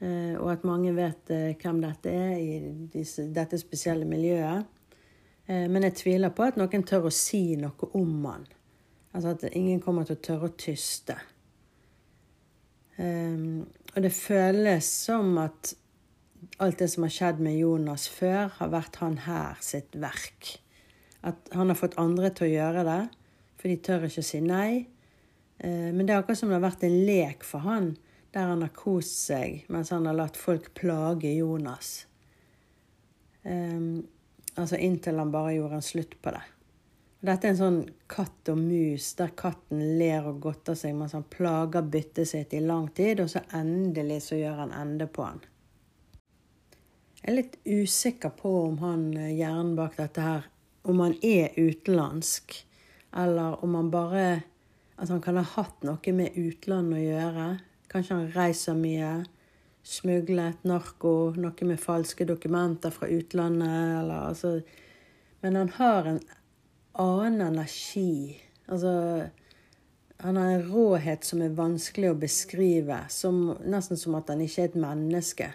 Eh, 0.02 0.35
og 0.41 0.49
at 0.52 0.64
mange 0.67 0.95
vet 0.97 1.31
eh, 1.31 1.52
hvem 1.61 1.83
dette 1.83 2.11
er 2.11 2.38
i 2.41 2.57
disse, 2.93 3.29
dette 3.35 3.59
spesielle 3.61 4.09
miljøet. 4.09 4.67
Eh, 5.47 5.69
men 5.71 5.87
jeg 5.87 5.99
tviler 6.00 6.35
på 6.35 6.49
at 6.49 6.59
noen 6.59 6.87
tør 6.87 7.07
å 7.07 7.14
si 7.14 7.55
noe 7.61 7.93
om 7.99 8.26
han. 8.26 8.49
Altså 9.12 9.37
at 9.37 9.47
ingen 9.52 9.83
kommer 9.85 10.09
til 10.09 10.19
å 10.19 10.25
tørre 10.25 10.50
å 10.50 10.57
tyste. 10.59 11.19
Og 13.00 13.99
det 14.04 14.11
føles 14.12 14.88
som 15.06 15.38
at 15.40 15.72
alt 16.62 16.78
det 16.78 16.88
som 16.90 17.06
har 17.06 17.12
skjedd 17.14 17.40
med 17.42 17.58
Jonas 17.58 18.08
før, 18.11 18.50
har 18.58 18.72
vært 18.72 18.99
han 19.02 19.18
her 19.26 19.58
sitt 19.64 19.94
verk. 19.99 20.56
At 21.22 21.52
han 21.54 21.70
har 21.70 21.78
fått 21.78 21.99
andre 22.02 22.32
til 22.34 22.49
å 22.49 22.52
gjøre 22.52 22.87
det, 22.88 23.02
for 23.61 23.70
de 23.70 23.78
tør 23.87 24.08
ikke 24.08 24.25
å 24.25 24.26
si 24.26 24.40
nei. 24.44 24.70
Uh, 25.62 25.90
men 25.94 26.06
det 26.06 26.14
er 26.14 26.22
akkurat 26.22 26.40
som 26.40 26.50
det 26.50 26.58
har 26.58 26.66
vært 26.66 26.87
en 26.87 26.99
lek 27.06 27.46
for 27.46 27.66
han, 27.66 27.92
der 28.32 28.49
han 28.49 28.64
har 28.64 28.72
kost 28.75 29.26
seg 29.28 29.66
mens 29.70 29.92
han 29.92 30.08
har 30.08 30.16
latt 30.16 30.38
folk 30.40 30.70
plage 30.75 31.30
Jonas. 31.37 31.92
Um, 33.44 34.02
altså 34.56 34.78
inntil 34.80 35.20
han 35.20 35.34
bare 35.34 35.56
gjorde 35.58 35.78
en 35.78 35.87
slutt 35.87 36.16
på 36.22 36.34
det. 36.34 36.42
Dette 37.23 37.47
er 37.47 37.52
en 37.52 37.59
sånn 37.59 37.83
katt 38.11 38.49
og 38.50 38.59
mus, 38.59 39.12
der 39.14 39.31
katten 39.38 39.79
ler 40.00 40.25
og 40.26 40.41
godter 40.43 40.75
seg 40.75 40.97
mens 40.99 41.12
han 41.14 41.23
plager 41.31 41.85
byttet 41.87 42.26
sitt 42.26 42.55
i 42.59 42.62
lang 42.64 42.88
tid, 42.97 43.23
og 43.23 43.31
så 43.31 43.45
endelig 43.55 44.25
så 44.25 44.41
gjør 44.41 44.64
han 44.64 44.75
ende 44.75 45.07
på 45.07 45.29
han. 45.29 45.38
Jeg 47.21 47.29
er 47.31 47.37
litt 47.37 47.55
usikker 47.62 48.35
på 48.35 48.50
om 48.64 48.81
han 48.83 49.05
eh, 49.14 49.37
hjernen 49.38 49.76
bak 49.79 49.95
dette 50.00 50.25
her, 50.26 50.49
om 50.83 51.05
han 51.05 51.14
er 51.23 51.55
utenlandsk, 51.55 52.57
eller 53.14 53.62
om 53.62 53.79
han 53.79 53.95
bare 53.95 54.26
at 54.99 55.14
han 55.14 55.23
kan 55.23 55.38
ha 55.38 55.47
hatt 55.47 55.87
noe 55.87 56.19
med 56.19 56.35
utlandet 56.35 56.99
å 56.99 57.07
gjøre. 57.07 57.49
Kanskje 57.93 58.19
han 58.19 58.35
reiser 58.35 58.83
mye. 58.83 59.14
Smuglet 59.87 60.67
narko, 60.67 61.33
noe 61.38 61.71
med 61.71 61.79
falske 61.83 62.26
dokumenter 62.26 62.91
fra 62.95 63.07
utlandet, 63.11 63.99
eller 64.02 64.29
altså 64.33 64.57
Men 65.43 65.57
han 65.59 65.71
har 65.79 66.07
en 66.07 66.21
annen 66.92 67.40
energi. 67.40 68.40
Altså 68.66 69.28
Han 70.22 70.37
har 70.37 70.50
en 70.52 70.68
råhet 70.70 71.25
som 71.25 71.42
er 71.42 71.56
vanskelig 71.56 72.12
å 72.12 72.18
beskrive. 72.18 73.00
Som, 73.11 73.56
nesten 73.66 73.99
som 73.99 74.14
at 74.14 74.30
han 74.30 74.40
ikke 74.44 74.62
er 74.62 74.70
et 74.70 74.78
menneske. 74.78 75.50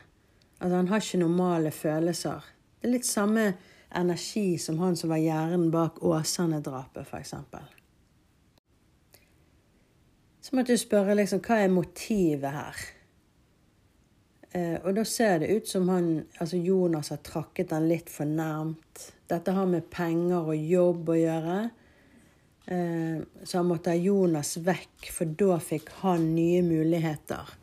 Altså 0.60 0.76
Han 0.76 0.92
har 0.92 1.04
ikke 1.04 1.22
normale 1.24 1.72
følelser. 1.72 2.44
Det 2.82 2.90
er 2.90 2.96
litt 2.98 3.08
samme 3.08 3.54
energi 3.96 4.58
som 4.60 4.80
han 4.80 4.96
som 5.00 5.10
var 5.10 5.22
hjernen 5.24 5.72
bak 5.72 6.04
Åsane-drapet, 6.04 7.08
f.eks. 7.08 7.34
Så 10.42 10.56
måtte 10.56 10.76
du 10.76 10.80
spørre 10.80 11.16
liksom, 11.18 11.42
hva 11.44 11.62
er 11.64 11.72
motivet 11.72 12.54
her. 12.56 12.84
Eh, 14.58 14.78
og 14.82 14.96
da 14.98 15.04
ser 15.06 15.44
det 15.44 15.52
ut 15.54 15.70
som 15.70 15.90
han, 15.92 16.08
altså 16.40 16.58
Jonas 16.58 17.12
har 17.14 17.22
trakket 17.26 17.76
han 17.76 17.88
litt 17.90 18.10
for 18.10 18.30
nærmt. 18.30 19.04
Dette 19.30 19.54
har 19.54 19.68
med 19.70 19.90
penger 19.92 20.50
og 20.54 20.56
jobb 20.56 21.12
å 21.14 21.18
gjøre. 21.20 21.58
Eh, 22.66 23.20
så 23.44 23.62
han 23.62 23.70
måtte 23.70 23.94
ha 23.94 24.00
Jonas 24.00 24.56
vekk, 24.64 25.10
for 25.14 25.38
da 25.40 25.60
fikk 25.62 25.92
han 26.02 26.32
nye 26.36 26.64
muligheter. 26.66 27.54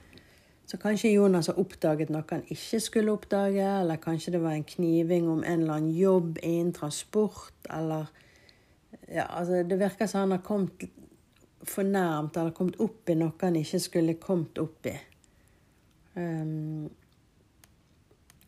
Så 0.64 0.78
kanskje 0.80 1.12
Jonas 1.12 1.50
har 1.50 1.58
oppdaget 1.60 2.12
noe 2.12 2.24
han 2.30 2.44
ikke 2.52 2.80
skulle 2.80 3.12
oppdage, 3.12 3.64
eller 3.82 4.00
kanskje 4.00 4.36
det 4.36 4.42
var 4.44 4.56
en 4.56 4.68
kniving 4.68 5.28
om 5.28 5.42
en 5.42 5.64
eller 5.64 5.80
annen 5.80 5.96
jobb 5.96 6.38
innen 6.42 6.72
transport, 6.76 7.56
eller 7.70 8.12
ja, 9.10 9.26
altså 9.28 9.62
Det 9.68 9.76
virker 9.76 10.06
som 10.06 10.20
han 10.20 10.30
har 10.30 10.44
kommet 10.46 10.86
fornærmet 11.68 12.36
eller 12.36 12.54
kommet 12.56 12.78
opp 12.80 13.10
i 13.10 13.16
noe 13.18 13.34
han 13.40 13.56
ikke 13.56 13.80
skulle 13.82 14.14
kommet 14.20 14.58
opp 14.62 14.86
i. 14.88 14.94
Um, 16.14 16.90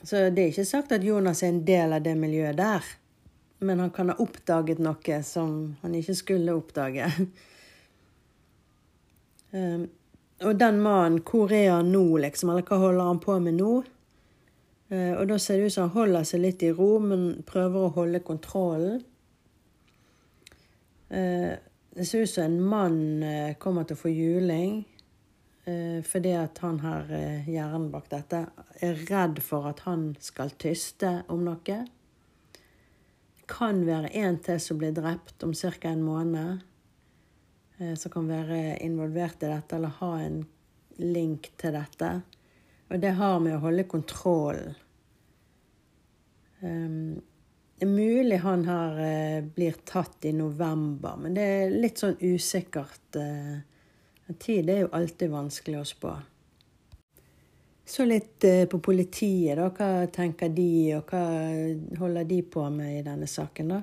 så 0.03 0.29
det 0.31 0.43
er 0.43 0.53
ikke 0.53 0.69
sagt 0.69 0.95
at 0.95 1.05
Jonas 1.05 1.43
er 1.43 1.51
en 1.51 1.65
del 1.67 1.97
av 1.97 2.05
det 2.05 2.15
miljøet 2.19 2.59
der. 2.59 2.87
Men 3.59 3.81
han 3.81 3.91
kan 3.91 4.13
ha 4.13 4.19
oppdaget 4.23 4.81
noe 4.85 5.21
som 5.27 5.53
han 5.83 5.95
ikke 5.99 6.15
skulle 6.15 6.55
oppdage. 6.55 7.11
Um, 9.51 9.87
og 10.47 10.59
den 10.61 10.81
mannen, 10.85 11.23
hvor 11.25 11.53
er 11.53 11.73
han 11.79 11.93
nå, 11.93 12.07
liksom? 12.23 12.53
Eller 12.53 12.67
hva 12.69 12.81
holder 12.83 13.11
han 13.11 13.23
på 13.25 13.39
med 13.43 13.59
nå? 13.59 13.75
Uh, 14.93 15.15
og 15.19 15.27
da 15.33 15.39
ser 15.43 15.59
det 15.59 15.71
ut 15.71 15.77
som 15.77 15.89
han 15.89 15.97
holder 15.97 16.27
seg 16.29 16.45
litt 16.45 16.63
i 16.63 16.75
ro, 16.77 16.97
men 17.03 17.29
prøver 17.49 17.87
å 17.87 17.95
holde 17.97 18.23
kontrollen. 18.27 19.01
Uh, 21.11 21.57
det 21.97 22.05
ser 22.05 22.23
ut 22.23 22.31
som 22.31 22.45
en 22.45 22.61
mann 22.61 23.23
eh, 23.23 23.55
kommer 23.57 23.87
til 23.89 23.97
å 23.97 24.01
få 24.01 24.11
juling. 24.13 24.83
Eh, 25.67 26.03
fordi 26.03 26.33
at 26.39 26.59
han 26.59 26.81
har 26.81 27.11
eh, 27.13 27.49
hjernen 27.51 27.91
bak 27.93 28.09
dette, 28.13 28.47
er 28.81 29.03
redd 29.11 29.43
for 29.45 29.69
at 29.71 29.83
han 29.87 30.09
skal 30.23 30.55
tyste 30.61 31.21
om 31.33 31.45
noe. 31.47 31.79
Det 33.37 33.47
kan 33.51 33.85
være 33.87 34.13
en 34.23 34.41
til 34.43 34.61
som 34.63 34.81
blir 34.81 34.95
drept 34.97 35.45
om 35.47 35.55
ca. 35.55 35.91
en 35.91 36.03
måned, 36.07 36.65
eh, 37.79 37.95
som 37.95 38.13
kan 38.15 38.29
være 38.31 38.79
involvert 38.85 39.43
i 39.43 39.53
dette 39.53 39.77
eller 39.77 39.99
ha 40.01 40.13
en 40.23 40.43
link 40.99 41.53
til 41.59 41.77
dette. 41.77 42.11
Og 42.91 43.01
det 43.03 43.17
har 43.19 43.41
med 43.41 43.57
å 43.57 43.65
holde 43.67 43.89
kontrollen. 43.91 44.77
Um, 46.63 47.21
mulig 47.85 48.39
han 48.41 48.63
her 48.65 49.43
blir 49.55 49.75
tatt 49.85 50.25
i 50.25 50.33
november, 50.33 51.19
men 51.21 51.35
det 51.37 51.43
er 51.43 51.75
litt 51.75 52.01
sånn 52.01 52.17
usikkert. 52.23 53.19
Eh, 54.27 54.35
tid 54.39 54.71
er 54.71 54.85
jo 54.85 54.93
alltid 54.93 55.31
vanskelig 55.31 55.81
å 55.81 55.89
spå. 55.89 56.15
Så 57.87 58.05
litt 58.05 58.45
eh, 58.45 58.65
på 58.67 58.81
politiet, 58.83 59.57
da. 59.59 59.71
Hva 59.71 60.07
tenker 60.13 60.51
de, 60.51 60.71
og 60.99 61.13
hva 61.13 61.27
holder 62.01 62.27
de 62.27 62.41
på 62.43 62.65
med 62.75 62.99
i 62.99 63.05
denne 63.07 63.29
saken, 63.31 63.77
da? 63.77 63.83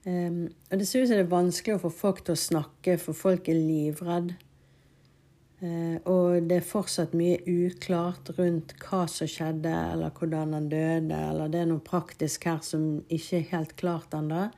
Um, 0.00 0.46
og 0.72 0.78
det 0.80 0.86
ser 0.88 1.02
ut 1.02 1.10
som 1.10 1.18
det 1.18 1.26
er 1.26 1.34
vanskelig 1.34 1.74
å 1.76 1.82
få 1.82 1.90
folk 1.92 2.22
til 2.24 2.32
å 2.32 2.40
snakke, 2.40 2.94
for 3.02 3.16
folk 3.16 3.50
er 3.52 3.58
livredde. 3.58 4.38
Uh, 5.60 6.00
og 6.08 6.46
det 6.48 6.56
er 6.56 6.64
fortsatt 6.64 7.12
mye 7.12 7.36
uklart 7.44 8.30
rundt 8.38 8.72
hva 8.80 9.02
som 9.12 9.28
skjedde, 9.28 9.74
eller 9.92 10.14
hvordan 10.16 10.56
han 10.56 10.70
døde, 10.72 11.18
eller 11.34 11.52
det 11.52 11.60
er 11.60 11.68
noe 11.68 11.84
praktisk 11.84 12.48
her 12.48 12.62
som 12.64 13.04
ikke 13.12 13.42
er 13.42 13.50
helt 13.52 13.76
klart 13.76 14.16
ennå. 14.16 14.48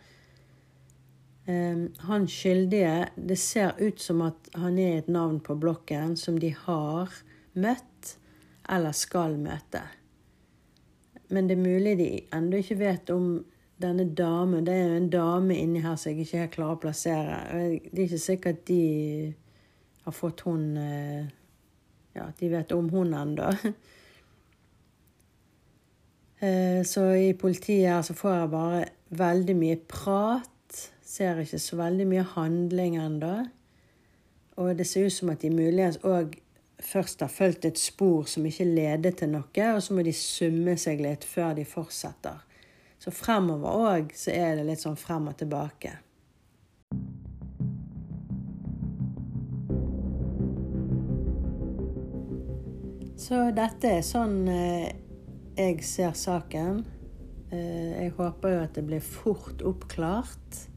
Um, 1.42 1.88
han 2.06 2.28
skyldige 2.30 3.08
Det 3.16 3.37
ser 3.37 3.72
ut 3.80 4.00
som 4.00 4.20
at 4.22 4.50
han 4.54 4.76
er 4.78 5.00
et 5.00 5.08
navn 5.11 5.40
på 5.42 5.56
blokken 5.58 6.14
som 6.16 6.37
de 6.38 6.52
har 6.54 7.11
møtt 7.58 8.12
eller 8.70 8.94
skal 8.94 9.34
møte. 9.42 9.82
Men 11.32 11.49
det 11.49 11.56
er 11.56 11.64
mulig 11.64 11.96
de 11.99 12.11
ennå 12.34 12.61
ikke 12.62 12.78
vet 12.78 13.11
om 13.11 13.40
denne 13.82 14.04
damen 14.14 14.66
Det 14.66 14.75
er 14.75 14.84
jo 14.87 14.99
en 15.00 15.11
dame 15.11 15.56
inni 15.58 15.80
her 15.82 15.96
som 15.99 16.12
jeg 16.12 16.26
ikke 16.26 16.42
helt 16.44 16.54
klarer 16.54 16.76
å 16.76 16.82
plassere. 16.84 17.38
Det 17.90 17.99
er 17.99 18.04
ikke 18.06 18.22
sikkert 18.22 18.66
de 18.68 18.82
har 20.04 20.14
fått 20.14 20.44
hun 20.46 20.76
eh, 20.76 21.25
Ja, 22.14 22.28
de 22.38 22.52
vet 22.52 22.76
om 22.76 22.92
hun 22.92 23.14
ennå. 23.18 23.50
Eh, 26.42 26.80
så 26.82 27.04
i 27.14 27.28
politiet 27.38 27.87
her 27.87 28.00
så 28.02 28.16
får 28.18 28.32
jeg 28.34 28.49
bare 28.50 28.78
veldig 29.14 29.54
mye 29.54 29.76
prat. 29.87 30.51
Ser 31.12 31.42
ikke 31.42 31.59
så 31.61 31.76
veldig 31.76 32.07
mye 32.09 32.23
handling 32.25 32.95
ennå. 32.97 33.35
Og 34.57 34.78
det 34.78 34.87
ser 34.88 35.11
ut 35.11 35.12
som 35.12 35.33
at 35.33 35.42
de 35.42 35.50
muligens 35.52 35.99
òg 36.09 36.38
først 36.83 37.21
har 37.21 37.28
fulgt 37.28 37.66
et 37.69 37.78
spor 37.78 38.25
som 38.31 38.47
ikke 38.49 38.64
leder 38.64 39.12
til 39.16 39.28
noe, 39.35 39.66
og 39.75 39.83
så 39.85 39.92
må 39.92 40.04
de 40.07 40.14
summe 40.16 40.73
seg 40.81 41.02
litt 41.04 41.26
før 41.28 41.52
de 41.59 41.66
fortsetter. 41.69 42.40
Så 42.97 43.12
fremover 43.12 43.85
òg 43.90 44.16
så 44.16 44.33
er 44.33 44.57
det 44.57 44.64
litt 44.71 44.81
sånn 44.81 44.97
frem 44.97 45.28
og 45.28 45.37
tilbake. 45.37 45.99
Så 53.21 53.45
dette 53.54 53.97
er 53.99 54.02
sånn 54.07 54.40
eh, 54.49 54.88
jeg 55.61 55.85
ser 55.85 56.16
saken. 56.16 56.85
Eh, 57.52 57.97
jeg 58.00 58.16
håper 58.16 58.57
jo 58.57 58.62
at 58.64 58.78
det 58.81 58.88
blir 58.88 59.04
fort 59.04 59.61
oppklart. 59.61 60.71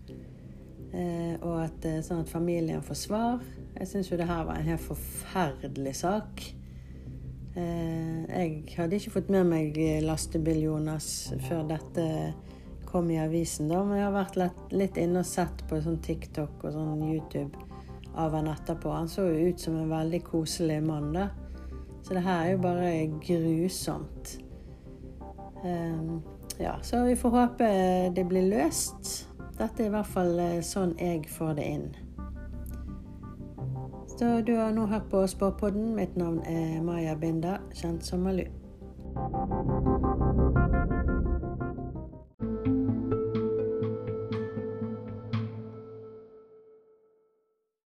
Eh, 0.95 1.35
og 1.41 1.65
at, 1.65 1.87
sånn 2.07 2.23
at 2.23 2.31
familien 2.31 2.83
får 2.85 2.99
svar. 3.01 3.43
Jeg 3.75 3.91
syns 3.91 4.11
jo 4.11 4.19
det 4.19 4.29
her 4.29 4.45
var 4.47 4.61
en 4.61 4.69
helt 4.69 4.85
forferdelig 4.85 5.97
sak. 6.05 6.45
Jeg 7.55 8.73
hadde 8.75 8.97
ikke 8.97 9.13
fått 9.13 9.29
med 9.31 9.45
meg 9.47 9.77
Lastebil-Jonas 10.03 11.05
før 11.45 11.61
dette 11.69 12.03
kom 12.95 13.07
i 13.11 13.19
avisen, 13.19 13.67
da, 13.71 13.79
men 13.83 14.01
jeg 14.01 14.05
har 14.09 14.15
vært 14.15 14.71
litt 14.75 14.99
inne 14.99 15.19
og 15.23 15.27
sett 15.27 15.63
på 15.69 15.79
sånn 15.83 16.01
TikTok 16.03 16.65
og 16.67 16.75
sånn 16.75 17.01
YouTube 17.03 17.63
av 18.15 18.35
han 18.37 18.47
etterpå. 18.47 18.91
Han 18.91 19.09
så 19.11 19.25
jo 19.27 19.49
ut 19.49 19.59
som 19.59 19.75
en 19.79 19.91
veldig 19.91 20.21
koselig 20.23 20.81
mann, 20.85 21.11
da. 21.15 21.29
Så 22.05 22.15
det 22.15 22.23
her 22.23 22.45
er 22.45 22.51
jo 22.53 22.61
bare 22.63 22.91
grusomt. 23.19 24.35
Um, 25.65 26.21
ja, 26.61 26.77
så 26.85 27.03
vi 27.03 27.15
får 27.19 27.35
håpe 27.35 27.69
det 28.15 28.27
blir 28.29 28.47
løst. 28.51 29.25
Dette 29.57 29.83
er 29.83 29.87
i 29.87 29.93
hvert 29.93 30.11
fall 30.11 30.39
eh, 30.39 30.59
sånn 30.65 30.97
jeg 30.99 31.29
får 31.31 31.55
det 31.59 31.69
inn. 31.77 31.87
Så 34.15 34.41
du 34.47 34.53
har 34.55 34.71
nå 34.75 34.85
hørt 34.87 35.09
på 35.11 35.23
Spåpodden. 35.27 35.95
Mitt 35.95 36.15
navn 36.19 36.39
er 36.47 36.81
Maja 36.83 37.15
Binda, 37.19 37.57
kjent 37.75 38.03
som 38.07 38.23
Malu. 38.23 38.45